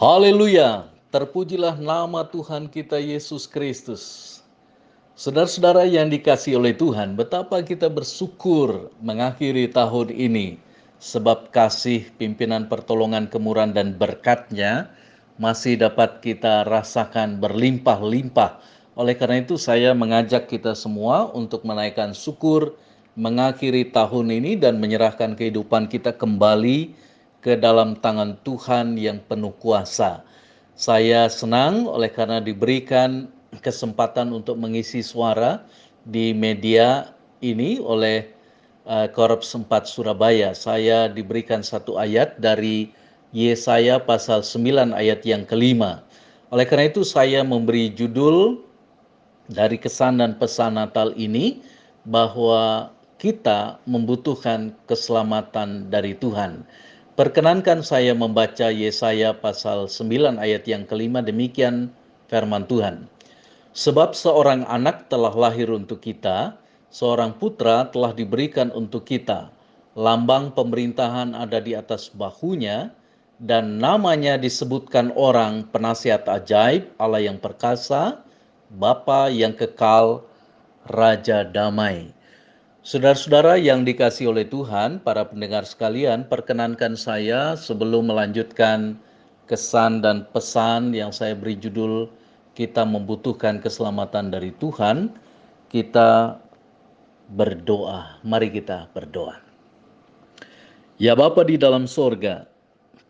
[0.00, 4.40] Haleluya, terpujilah nama Tuhan kita Yesus Kristus.
[5.12, 10.56] Saudara-saudara yang dikasih oleh Tuhan, betapa kita bersyukur mengakhiri tahun ini
[11.04, 14.88] sebab kasih pimpinan pertolongan kemurahan dan berkatnya
[15.36, 18.56] masih dapat kita rasakan berlimpah-limpah.
[18.96, 22.72] Oleh karena itu saya mengajak kita semua untuk menaikkan syukur
[23.20, 27.09] mengakhiri tahun ini dan menyerahkan kehidupan kita kembali
[27.40, 30.24] ke dalam tangan Tuhan yang penuh kuasa.
[30.76, 33.28] Saya senang oleh karena diberikan
[33.60, 35.64] kesempatan untuk mengisi suara
[36.08, 37.12] di media
[37.44, 38.28] ini oleh
[38.88, 40.56] uh, Korps 4 Surabaya.
[40.56, 42.92] Saya diberikan satu ayat dari
[43.36, 46.04] Yesaya pasal 9 ayat yang kelima.
[46.50, 48.64] Oleh karena itu saya memberi judul
[49.50, 51.62] dari kesan dan pesan Natal ini
[52.06, 56.64] bahwa kita membutuhkan keselamatan dari Tuhan.
[57.20, 61.92] Perkenankan saya membaca Yesaya pasal 9 ayat yang kelima demikian
[62.32, 63.12] firman Tuhan.
[63.76, 66.56] Sebab seorang anak telah lahir untuk kita,
[66.88, 69.52] seorang putra telah diberikan untuk kita.
[69.92, 72.88] Lambang pemerintahan ada di atas bahunya,
[73.36, 78.24] dan namanya disebutkan orang penasihat ajaib, Allah yang perkasa,
[78.72, 80.24] Bapa yang kekal,
[80.88, 82.16] Raja damai.
[82.90, 88.98] Saudara-saudara yang dikasih oleh Tuhan, para pendengar sekalian, perkenankan saya sebelum melanjutkan
[89.46, 92.10] kesan dan pesan yang saya beri judul
[92.58, 95.14] kita membutuhkan keselamatan dari Tuhan,
[95.70, 96.42] kita
[97.30, 98.18] berdoa.
[98.26, 99.38] Mari kita berdoa.
[100.98, 102.50] Ya Bapa di dalam sorga,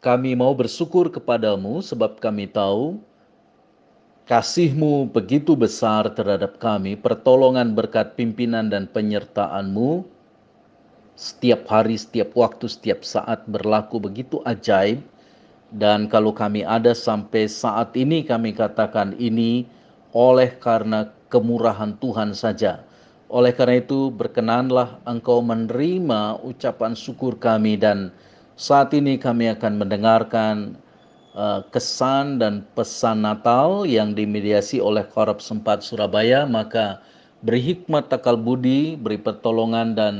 [0.05, 3.01] kami mau bersyukur kepadamu sebab kami tahu
[4.31, 10.07] Kasihmu begitu besar terhadap kami, pertolongan berkat pimpinan dan penyertaanmu
[11.19, 15.03] setiap hari, setiap waktu, setiap saat berlaku begitu ajaib.
[15.75, 19.67] Dan kalau kami ada sampai saat ini kami katakan ini
[20.15, 22.87] oleh karena kemurahan Tuhan saja.
[23.35, 28.15] Oleh karena itu berkenanlah engkau menerima ucapan syukur kami dan
[28.55, 30.79] saat ini kami akan mendengarkan
[31.71, 36.99] kesan dan pesan Natal yang dimediasi oleh Korab Sempat Surabaya, maka
[37.47, 40.15] beri hikmat takal budi, beri pertolongan dan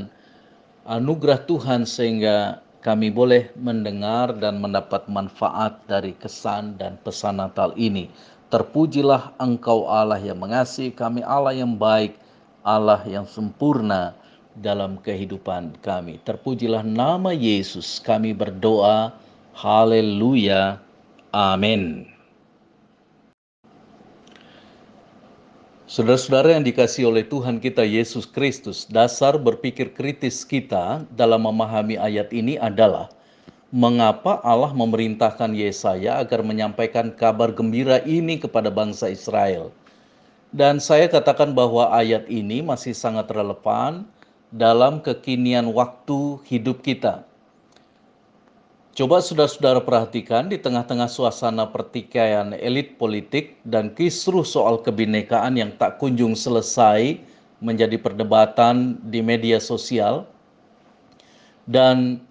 [0.87, 8.09] anugerah Tuhan sehingga kami boleh mendengar dan mendapat manfaat dari kesan dan pesan Natal ini.
[8.49, 12.17] Terpujilah Engkau Allah yang mengasihi kami, Allah yang baik,
[12.65, 14.17] Allah yang sempurna
[14.59, 16.19] dalam kehidupan kami.
[16.25, 19.15] Terpujilah nama Yesus, kami berdoa.
[19.55, 20.81] Haleluya.
[21.31, 22.11] Amin.
[25.87, 32.31] Saudara-saudara yang dikasih oleh Tuhan kita Yesus Kristus, dasar berpikir kritis kita dalam memahami ayat
[32.31, 33.11] ini adalah
[33.75, 39.71] mengapa Allah memerintahkan Yesaya agar menyampaikan kabar gembira ini kepada bangsa Israel.
[40.51, 44.03] Dan saya katakan bahwa ayat ini masih sangat relevan
[44.51, 47.23] dalam kekinian waktu hidup kita.
[49.01, 55.97] Coba saudara-saudara perhatikan di tengah-tengah suasana pertikaian elit politik dan kisruh soal kebinekaan yang tak
[55.97, 57.17] kunjung selesai
[57.65, 60.29] menjadi perdebatan di media sosial.
[61.65, 62.21] Dan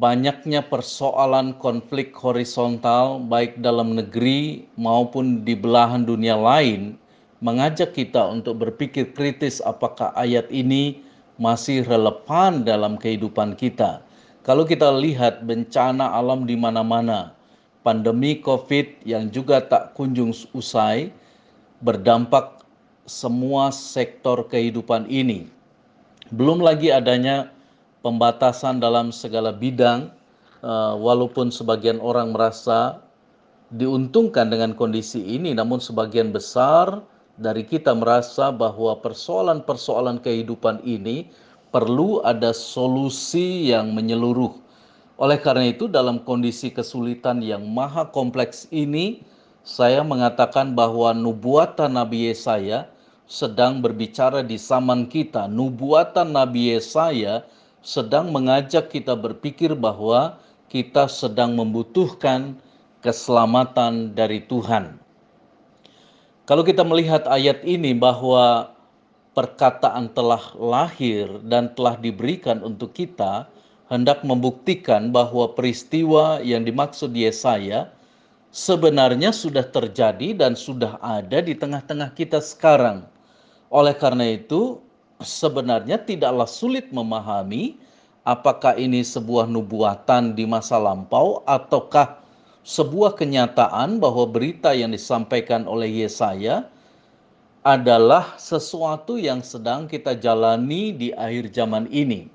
[0.00, 6.96] banyaknya persoalan konflik horizontal baik dalam negeri maupun di belahan dunia lain
[7.44, 11.04] mengajak kita untuk berpikir kritis apakah ayat ini
[11.36, 14.05] masih relevan dalam kehidupan kita
[14.46, 17.34] kalau kita lihat bencana alam di mana-mana,
[17.82, 21.10] pandemi COVID yang juga tak kunjung usai,
[21.82, 22.62] berdampak
[23.10, 25.50] semua sektor kehidupan ini.
[26.30, 27.50] Belum lagi adanya
[28.06, 30.14] pembatasan dalam segala bidang,
[30.62, 33.02] eh, walaupun sebagian orang merasa
[33.74, 37.02] diuntungkan dengan kondisi ini, namun sebagian besar
[37.34, 41.26] dari kita merasa bahwa persoalan-persoalan kehidupan ini
[41.76, 44.56] perlu ada solusi yang menyeluruh.
[45.20, 49.20] Oleh karena itu, dalam kondisi kesulitan yang maha kompleks ini,
[49.60, 52.88] saya mengatakan bahwa nubuatan Nabi Yesaya
[53.28, 55.52] sedang berbicara di zaman kita.
[55.52, 57.44] Nubuatan Nabi Yesaya
[57.84, 60.40] sedang mengajak kita berpikir bahwa
[60.72, 62.56] kita sedang membutuhkan
[63.04, 64.96] keselamatan dari Tuhan.
[66.48, 68.72] Kalau kita melihat ayat ini bahwa
[69.36, 73.44] perkataan telah lahir dan telah diberikan untuk kita
[73.92, 77.92] hendak membuktikan bahwa peristiwa yang dimaksud Yesaya
[78.48, 83.04] sebenarnya sudah terjadi dan sudah ada di tengah-tengah kita sekarang.
[83.68, 84.80] Oleh karena itu,
[85.20, 87.76] sebenarnya tidaklah sulit memahami
[88.24, 92.24] apakah ini sebuah nubuatan di masa lampau ataukah
[92.66, 96.66] sebuah kenyataan bahwa berita yang disampaikan oleh Yesaya
[97.66, 102.30] adalah sesuatu yang sedang kita jalani di akhir zaman ini.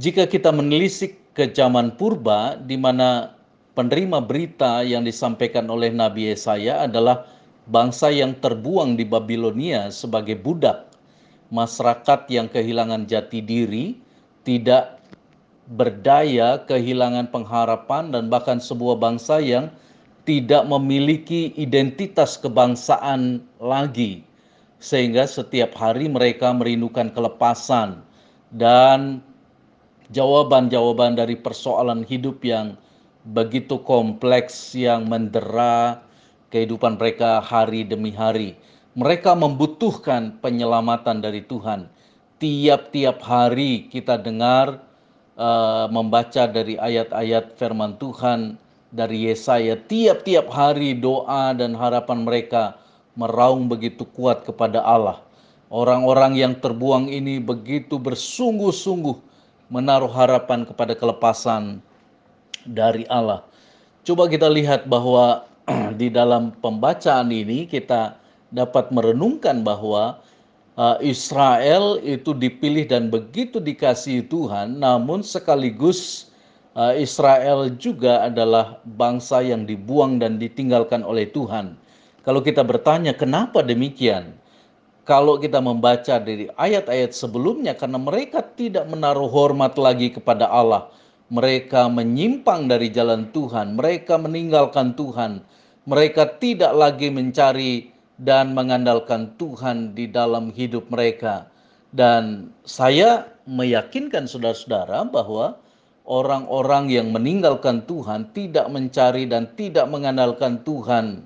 [0.00, 3.36] Jika kita menelisik ke zaman purba di mana
[3.76, 7.28] penerima berita yang disampaikan oleh Nabi Yesaya adalah
[7.68, 10.88] bangsa yang terbuang di Babilonia sebagai budak,
[11.52, 14.00] masyarakat yang kehilangan jati diri,
[14.48, 14.96] tidak
[15.76, 19.68] berdaya, kehilangan pengharapan, dan bahkan sebuah bangsa yang
[20.24, 24.24] tidak memiliki identitas kebangsaan lagi,
[24.80, 28.00] sehingga setiap hari mereka merindukan kelepasan
[28.56, 29.20] dan
[30.12, 32.76] jawaban-jawaban dari persoalan hidup yang
[33.32, 36.00] begitu kompleks, yang mendera
[36.52, 38.56] kehidupan mereka hari demi hari.
[38.94, 41.88] Mereka membutuhkan penyelamatan dari Tuhan.
[42.38, 44.78] Tiap-tiap hari kita dengar
[45.34, 48.60] uh, membaca dari ayat-ayat firman Tuhan
[48.94, 49.74] dari Yesaya.
[49.74, 52.78] Tiap-tiap hari doa dan harapan mereka
[53.18, 55.18] meraung begitu kuat kepada Allah.
[55.74, 59.18] Orang-orang yang terbuang ini begitu bersungguh-sungguh
[59.74, 61.82] menaruh harapan kepada kelepasan
[62.62, 63.42] dari Allah.
[64.06, 65.42] Coba kita lihat bahwa
[66.00, 68.14] di dalam pembacaan ini kita
[68.54, 70.22] dapat merenungkan bahwa
[70.78, 76.30] uh, Israel itu dipilih dan begitu dikasihi Tuhan, namun sekaligus
[76.74, 81.78] Israel juga adalah bangsa yang dibuang dan ditinggalkan oleh Tuhan.
[82.26, 84.34] Kalau kita bertanya kenapa demikian?
[85.06, 90.90] Kalau kita membaca dari ayat-ayat sebelumnya karena mereka tidak menaruh hormat lagi kepada Allah.
[91.28, 95.44] Mereka menyimpang dari jalan Tuhan, mereka meninggalkan Tuhan.
[95.84, 101.46] Mereka tidak lagi mencari dan mengandalkan Tuhan di dalam hidup mereka.
[101.92, 105.60] Dan saya meyakinkan saudara-saudara bahwa
[106.04, 111.24] orang-orang yang meninggalkan Tuhan tidak mencari dan tidak mengandalkan Tuhan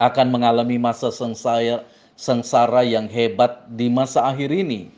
[0.00, 1.84] akan mengalami masa sengsara,
[2.16, 4.88] sengsara yang hebat di masa akhir ini.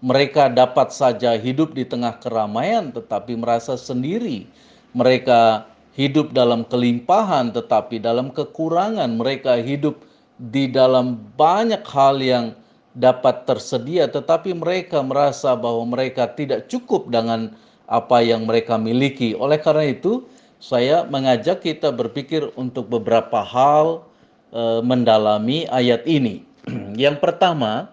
[0.00, 4.48] Mereka dapat saja hidup di tengah keramaian tetapi merasa sendiri.
[4.96, 5.64] Mereka
[5.96, 9.16] hidup dalam kelimpahan tetapi dalam kekurangan.
[9.16, 10.00] Mereka hidup
[10.40, 12.56] di dalam banyak hal yang
[12.96, 17.52] dapat tersedia, tetapi mereka merasa bahwa mereka tidak cukup dengan
[17.90, 19.34] apa yang mereka miliki.
[19.34, 20.22] Oleh karena itu,
[20.62, 24.06] saya mengajak kita berpikir untuk beberapa hal
[24.54, 26.46] e, mendalami ayat ini.
[26.94, 27.90] yang pertama,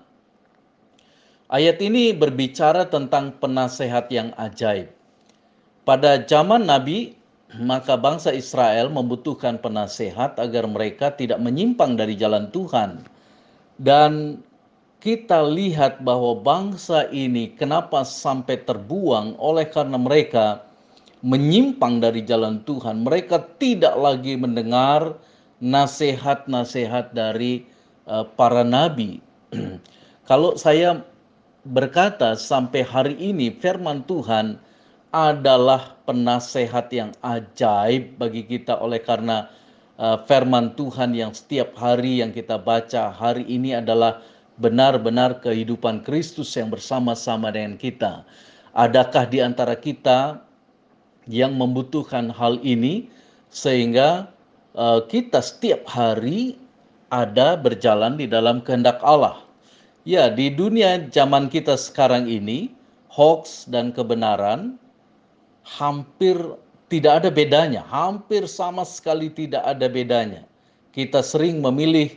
[1.49, 4.93] ayat ini berbicara tentang penasehat yang ajaib.
[5.81, 7.17] Pada zaman Nabi
[7.71, 13.01] maka bangsa Israel membutuhkan penasehat agar mereka tidak menyimpang dari jalan Tuhan.
[13.77, 14.41] Dan
[14.97, 20.65] kita lihat bahwa bangsa ini kenapa sampai terbuang oleh karena mereka
[21.25, 23.05] menyimpang dari jalan Tuhan.
[23.05, 25.17] Mereka tidak lagi mendengar
[25.61, 27.65] nasihat-nasihat dari
[28.05, 29.21] uh, para nabi.
[30.29, 31.01] Kalau saya
[31.65, 34.61] berkata sampai hari ini firman Tuhan
[35.15, 39.49] adalah penasehat yang ajaib bagi kita oleh karena
[39.97, 44.21] uh, firman Tuhan yang setiap hari yang kita baca hari ini adalah
[44.57, 48.25] benar-benar kehidupan Kristus yang bersama-sama dengan kita.
[48.73, 50.41] Adakah di antara kita
[51.29, 53.09] yang membutuhkan hal ini
[53.49, 54.29] sehingga
[54.73, 56.57] uh, kita setiap hari
[57.13, 59.39] ada berjalan di dalam kehendak Allah.
[60.07, 62.71] Ya, di dunia zaman kita sekarang ini,
[63.11, 64.79] hoax dan kebenaran
[65.67, 66.39] hampir
[66.87, 70.47] tidak ada bedanya, hampir sama sekali tidak ada bedanya.
[70.95, 72.15] Kita sering memilih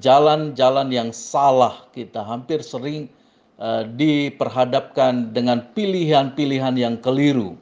[0.00, 3.12] jalan-jalan yang salah, kita hampir sering
[3.60, 7.60] uh, diperhadapkan dengan pilihan-pilihan yang keliru.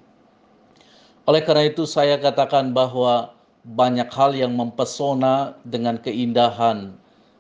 [1.25, 3.33] Oleh karena itu saya katakan bahwa
[3.65, 6.93] banyak hal yang mempesona dengan keindahan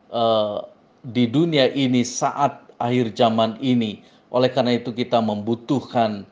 [0.08, 0.64] uh,
[1.12, 4.00] di dunia ini saat akhir zaman ini.
[4.34, 6.26] Oleh karena itu kita membutuhkan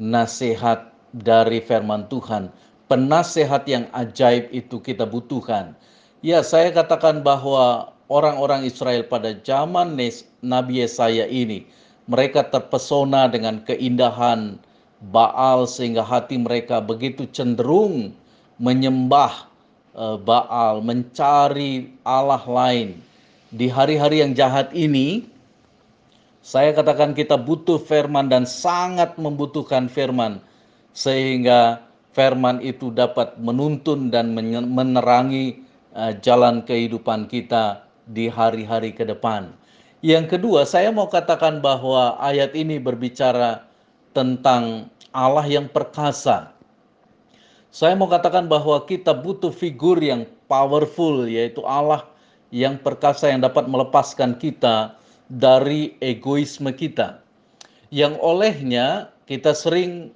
[0.00, 2.48] nasihat dari firman Tuhan.
[2.88, 5.76] Penasehat yang ajaib itu kita butuhkan.
[6.22, 9.98] Ya, saya katakan bahwa orang-orang Israel pada zaman
[10.38, 11.66] Nabi Yesaya ini,
[12.06, 14.54] mereka terpesona dengan keindahan
[15.10, 18.14] Baal sehingga hati mereka begitu cenderung
[18.62, 19.50] menyembah
[19.98, 23.02] eh, Baal, mencari Allah lain.
[23.50, 25.26] Di hari-hari yang jahat ini,
[26.38, 30.38] saya katakan kita butuh firman dan sangat membutuhkan firman
[30.94, 31.82] sehingga
[32.14, 34.38] firman itu dapat menuntun dan
[34.70, 35.71] menerangi
[36.24, 39.52] jalan kehidupan kita di hari-hari ke depan.
[40.02, 43.62] Yang kedua, saya mau katakan bahwa ayat ini berbicara
[44.10, 46.50] tentang Allah yang perkasa.
[47.72, 52.04] Saya mau katakan bahwa kita butuh figur yang powerful, yaitu Allah
[52.52, 54.92] yang perkasa yang dapat melepaskan kita
[55.32, 57.24] dari egoisme kita.
[57.88, 60.12] Yang olehnya kita sering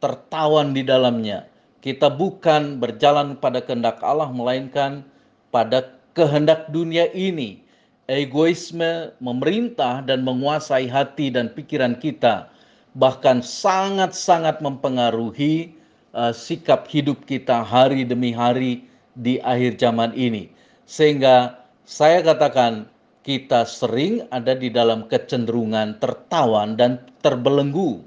[0.00, 1.44] tertawan di dalamnya.
[1.86, 5.06] Kita bukan berjalan pada kehendak Allah, melainkan
[5.54, 5.86] pada
[6.18, 7.62] kehendak dunia ini.
[8.10, 12.50] Egoisme memerintah dan menguasai hati dan pikiran kita,
[12.98, 15.78] bahkan sangat-sangat mempengaruhi
[16.10, 18.82] uh, sikap hidup kita hari demi hari
[19.22, 20.50] di akhir zaman ini.
[20.90, 21.54] Sehingga
[21.86, 22.90] saya katakan
[23.22, 28.02] kita sering ada di dalam kecenderungan tertawan dan terbelenggu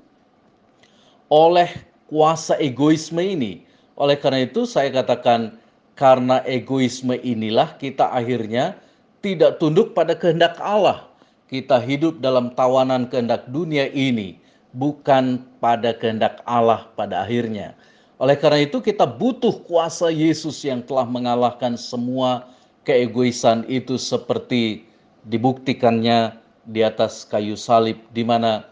[1.31, 1.71] oleh
[2.11, 3.68] kuasa egoisme ini.
[3.99, 5.59] Oleh karena itu saya katakan
[5.99, 8.79] karena egoisme inilah kita akhirnya
[9.19, 11.11] tidak tunduk pada kehendak Allah.
[11.51, 14.39] Kita hidup dalam tawanan kehendak dunia ini,
[14.71, 17.75] bukan pada kehendak Allah pada akhirnya.
[18.21, 22.47] Oleh karena itu kita butuh kuasa Yesus yang telah mengalahkan semua
[22.87, 24.87] keegoisan itu seperti
[25.27, 26.35] dibuktikannya
[26.69, 28.67] di atas kayu salib di mana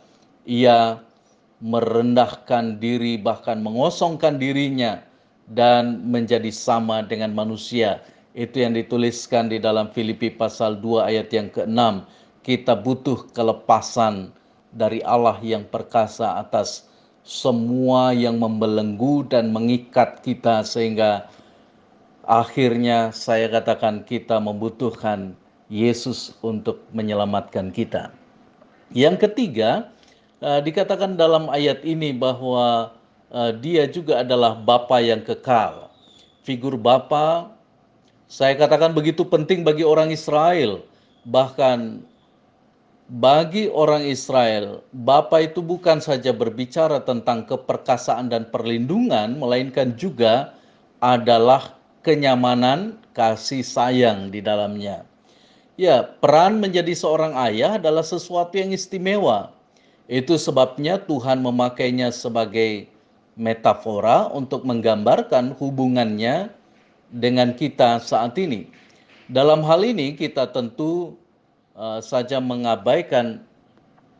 [0.47, 1.01] ia
[1.63, 5.06] merendahkan diri bahkan mengosongkan dirinya
[5.51, 8.03] dan menjadi sama dengan manusia.
[8.37, 12.05] Itu yang dituliskan di dalam Filipi pasal 2 ayat yang ke-6.
[12.43, 14.31] Kita butuh kelepasan
[14.75, 16.87] dari Allah yang perkasa atas
[17.27, 21.27] semua yang membelenggu dan mengikat kita sehingga
[22.23, 25.35] akhirnya saya katakan kita membutuhkan
[25.67, 28.15] Yesus untuk menyelamatkan kita.
[28.95, 29.91] Yang ketiga,
[30.39, 32.95] uh, dikatakan dalam ayat ini bahwa
[33.59, 35.91] dia juga adalah Bapa yang kekal.
[36.47, 37.57] Figur Bapa
[38.27, 40.83] saya katakan begitu penting bagi orang Israel.
[41.27, 42.03] Bahkan
[43.07, 50.51] bagi orang Israel, Bapa itu bukan saja berbicara tentang keperkasaan dan perlindungan, melainkan juga
[50.99, 51.71] adalah
[52.03, 55.07] kenyamanan, kasih sayang di dalamnya.
[55.79, 59.55] Ya, peran menjadi seorang ayah adalah sesuatu yang istimewa.
[60.11, 62.91] Itu sebabnya Tuhan memakainya sebagai
[63.37, 66.49] metafora untuk menggambarkan hubungannya
[67.13, 68.67] dengan kita saat ini.
[69.29, 71.15] Dalam hal ini kita tentu
[71.77, 73.45] uh, saja mengabaikan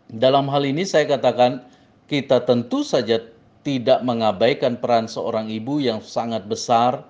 [0.07, 1.65] dalam hal ini saya katakan
[2.07, 3.19] kita tentu saja
[3.67, 7.03] tidak mengabaikan peran seorang ibu yang sangat besar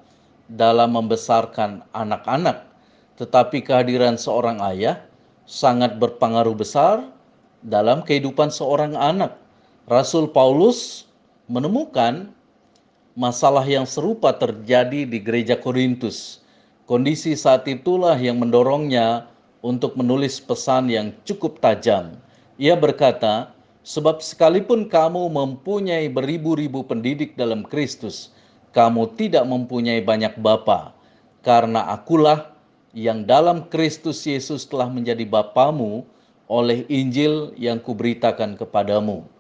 [0.49, 2.65] dalam membesarkan anak-anak
[3.17, 5.01] tetapi kehadiran seorang ayah
[5.49, 7.01] sangat berpengaruh besar
[7.65, 9.33] dalam kehidupan seorang anak.
[9.89, 11.06] Rasul Paulus
[11.47, 12.31] menemukan
[13.15, 16.43] masalah yang serupa terjadi di gereja Korintus.
[16.87, 19.27] Kondisi saat itulah yang mendorongnya
[19.63, 22.19] untuk menulis pesan yang cukup tajam.
[22.59, 23.51] Ia berkata,
[23.83, 28.31] "Sebab sekalipun kamu mempunyai beribu-ribu pendidik dalam Kristus,
[28.75, 30.93] kamu tidak mempunyai banyak bapa,
[31.41, 32.53] karena akulah
[32.97, 36.01] yang dalam Kristus Yesus telah menjadi Bapamu
[36.47, 39.36] oleh Injil yang kuberitakan kepadamu.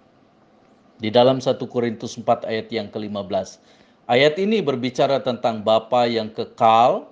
[0.97, 3.61] Di dalam 1 Korintus 4 ayat yang ke-15.
[4.09, 7.05] Ayat ini berbicara tentang Bapa yang kekal,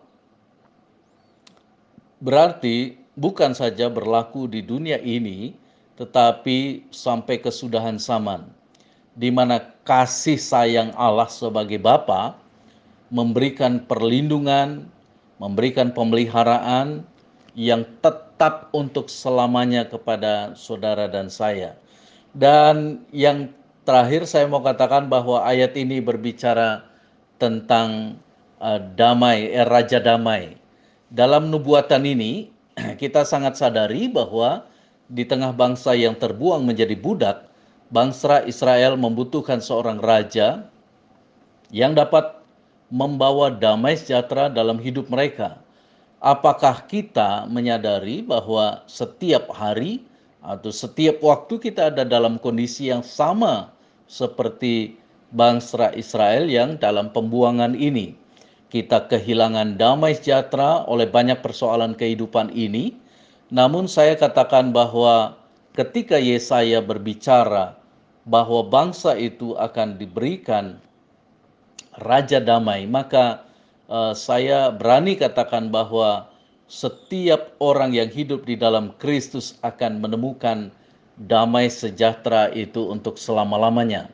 [2.23, 5.53] berarti bukan saja berlaku di dunia ini,
[6.01, 8.47] tetapi sampai kesudahan zaman,
[9.13, 12.35] di mana kasih sayang Allah sebagai Bapa
[13.13, 14.87] memberikan perlindungan,
[15.37, 17.05] memberikan pemeliharaan
[17.53, 21.77] yang tetap untuk selamanya kepada saudara dan saya.
[22.35, 23.47] Dan yang
[23.85, 26.83] terakhir saya mau katakan bahwa ayat ini berbicara
[27.37, 28.17] tentang
[28.57, 30.57] uh, damai, eh, raja damai.
[31.13, 32.49] Dalam nubuatan ini
[33.01, 34.65] kita sangat sadari bahwa
[35.05, 37.45] di tengah bangsa yang terbuang menjadi budak,
[37.93, 40.65] bangsa Israel membutuhkan seorang raja
[41.69, 42.41] yang dapat
[42.89, 45.61] membawa damai sejahtera dalam hidup mereka.
[46.25, 50.01] Apakah kita menyadari bahwa setiap hari
[50.41, 53.74] atau setiap waktu kita ada dalam kondisi yang sama
[54.05, 54.97] seperti
[55.33, 58.17] bangsa Israel yang dalam pembuangan ini?
[58.69, 62.97] Kita kehilangan damai sejahtera oleh banyak persoalan kehidupan ini.
[63.53, 65.37] Namun saya katakan bahwa
[65.77, 67.77] ketika Yesaya berbicara
[68.25, 70.81] bahwa bangsa itu akan diberikan
[72.01, 73.45] raja damai, maka
[73.87, 76.27] uh, saya berani katakan bahwa
[76.65, 80.73] setiap orang yang hidup di dalam Kristus akan menemukan
[81.15, 84.11] damai sejahtera itu untuk selama-lamanya.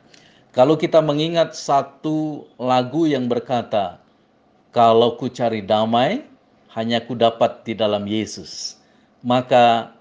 [0.52, 3.98] Kalau kita mengingat satu lagu yang berkata,
[4.70, 6.28] "Kalau ku cari damai,
[6.76, 8.78] hanya ku dapat di dalam Yesus."
[9.24, 9.96] Maka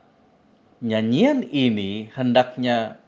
[0.82, 3.00] nyanyian ini hendaknya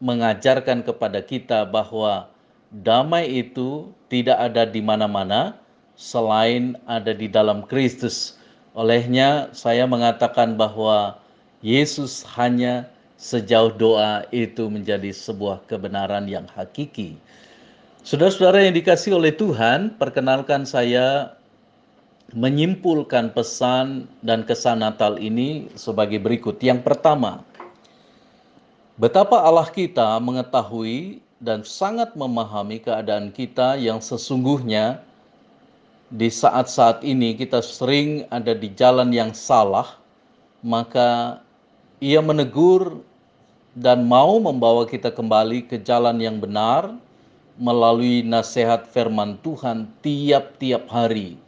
[0.00, 2.32] mengajarkan kepada kita bahwa
[2.72, 5.58] damai itu tidak ada di mana-mana
[6.00, 8.40] selain ada di dalam Kristus.
[8.72, 11.20] Olehnya saya mengatakan bahwa
[11.60, 12.88] Yesus hanya
[13.20, 17.20] sejauh doa itu menjadi sebuah kebenaran yang hakiki.
[18.00, 21.36] Saudara-saudara yang dikasih oleh Tuhan, perkenalkan saya
[22.32, 26.56] menyimpulkan pesan dan kesan Natal ini sebagai berikut.
[26.64, 27.44] Yang pertama,
[28.96, 35.04] betapa Allah kita mengetahui dan sangat memahami keadaan kita yang sesungguhnya
[36.08, 40.00] di saat-saat ini kita sering ada di jalan yang salah,
[40.64, 41.44] maka
[42.00, 43.04] ia menegur
[43.80, 46.92] dan mau membawa kita kembali ke jalan yang benar
[47.56, 51.40] melalui nasihat firman Tuhan tiap-tiap hari.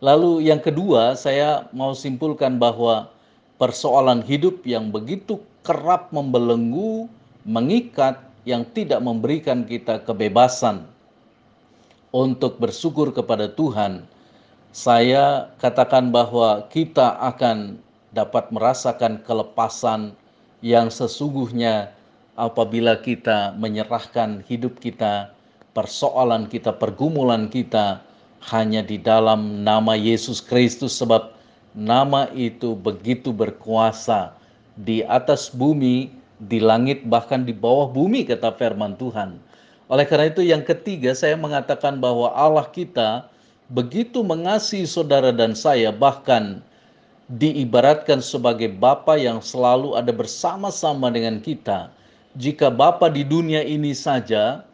[0.00, 3.12] Lalu yang kedua, saya mau simpulkan bahwa
[3.60, 7.04] persoalan hidup yang begitu kerap membelenggu,
[7.44, 10.84] mengikat, yang tidak memberikan kita kebebasan
[12.12, 14.04] untuk bersyukur kepada Tuhan,
[14.68, 17.80] saya katakan bahwa kita akan
[18.12, 20.12] dapat merasakan kelepasan
[20.64, 21.92] yang sesungguhnya
[22.40, 25.28] apabila kita menyerahkan hidup kita,
[25.76, 28.00] persoalan kita, pergumulan kita
[28.48, 31.36] hanya di dalam nama Yesus Kristus sebab
[31.76, 34.32] nama itu begitu berkuasa
[34.80, 36.08] di atas bumi,
[36.48, 39.36] di langit bahkan di bawah bumi kata firman Tuhan.
[39.92, 43.28] Oleh karena itu yang ketiga saya mengatakan bahwa Allah kita
[43.68, 46.64] begitu mengasihi saudara dan saya bahkan
[47.32, 51.88] diibaratkan sebagai Bapa yang selalu ada bersama-sama dengan kita.
[52.36, 54.66] Jika Bapa di dunia ini saja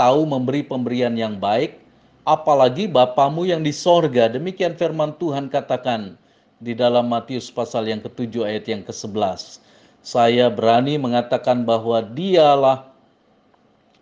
[0.00, 1.76] tahu memberi pemberian yang baik,
[2.24, 4.32] apalagi Bapamu yang di sorga.
[4.32, 6.16] Demikian firman Tuhan katakan
[6.62, 9.60] di dalam Matius pasal yang ketujuh ayat yang ke-11.
[10.02, 12.88] Saya berani mengatakan bahwa dialah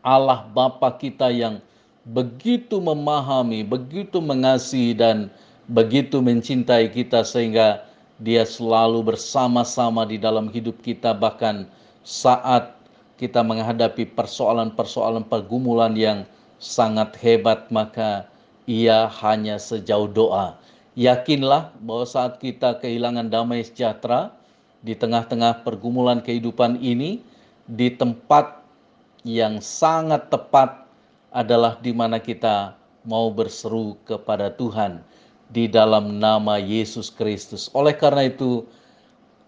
[0.00, 1.61] Allah Bapa kita yang
[2.09, 5.29] begitu memahami, begitu mengasihi dan
[5.70, 7.87] begitu mencintai kita sehingga
[8.18, 11.64] dia selalu bersama-sama di dalam hidup kita bahkan
[12.02, 12.74] saat
[13.16, 16.26] kita menghadapi persoalan-persoalan pergumulan yang
[16.59, 18.26] sangat hebat maka
[18.66, 20.59] ia hanya sejauh doa.
[20.98, 24.35] Yakinlah bahwa saat kita kehilangan damai sejahtera
[24.83, 27.22] di tengah-tengah pergumulan kehidupan ini
[27.70, 28.59] di tempat
[29.22, 30.85] yang sangat tepat
[31.30, 32.74] adalah di mana kita
[33.06, 35.00] mau berseru kepada Tuhan
[35.50, 37.68] di dalam nama Yesus Kristus.
[37.74, 38.66] Oleh karena itu,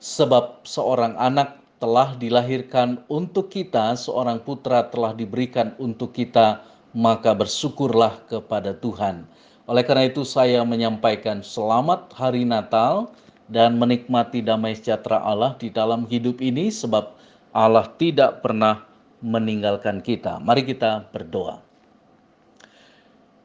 [0.03, 6.63] sebab seorang anak telah dilahirkan untuk kita, seorang putra telah diberikan untuk kita
[6.93, 9.25] maka bersyukurlah kepada Tuhan.
[9.65, 13.09] Oleh karena itu saya menyampaikan selamat hari Natal
[13.49, 17.17] dan menikmati damai sejahtera Allah di dalam hidup ini sebab
[17.53, 18.85] Allah tidak pernah
[19.25, 20.41] meninggalkan kita.
[20.43, 21.72] Mari kita berdoa.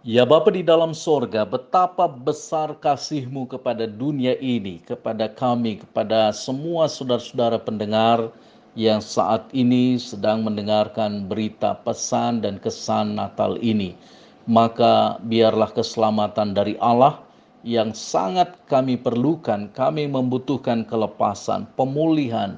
[0.07, 6.87] Ya Bapa di dalam sorga, betapa besar kasihmu kepada dunia ini, kepada kami, kepada semua
[6.87, 8.31] saudara-saudara pendengar,
[8.79, 13.99] yang saat ini sedang mendengarkan berita pesan dan kesan Natal ini.
[14.47, 17.19] Maka biarlah keselamatan dari Allah
[17.67, 22.55] yang sangat kami perlukan, kami membutuhkan kelepasan, pemulihan.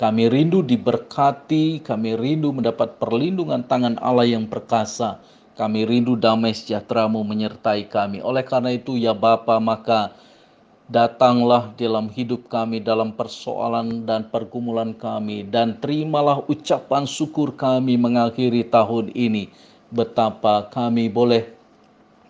[0.00, 5.20] Kami rindu diberkati, kami rindu mendapat perlindungan tangan Allah yang perkasa.
[5.56, 8.20] Kami rindu damai sejahtera-Mu menyertai kami.
[8.20, 10.12] Oleh karena itu ya Bapa, maka
[10.86, 18.62] Datanglah dalam hidup kami, dalam persoalan dan pergumulan kami, dan terimalah ucapan syukur kami mengakhiri
[18.70, 19.50] tahun ini.
[19.90, 21.50] Betapa kami boleh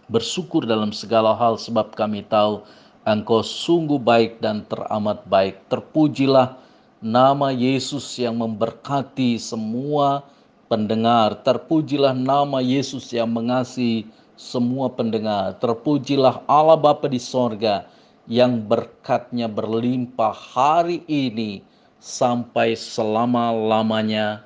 [0.08, 2.64] bersyukur dalam segala hal, sebab kami tahu
[3.04, 5.60] Engkau sungguh baik dan teramat baik.
[5.68, 6.56] Terpujilah
[7.04, 10.24] nama Yesus yang memberkati semua
[10.66, 11.42] pendengar.
[11.46, 15.56] Terpujilah nama Yesus yang mengasihi semua pendengar.
[15.62, 17.88] Terpujilah Allah Bapa di sorga
[18.28, 21.62] yang berkatnya berlimpah hari ini
[22.02, 24.44] sampai selama-lamanya.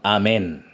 [0.00, 0.69] Amin.